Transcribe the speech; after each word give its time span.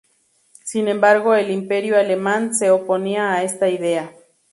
Sin 0.63 0.87
embargo, 0.87 1.35
el 1.35 1.51
Imperio 1.51 1.95
Alemán 1.95 2.55
se 2.55 2.71
oponía 2.71 3.33
a 3.33 3.43
esta 3.43 3.69
idea. 3.69 4.11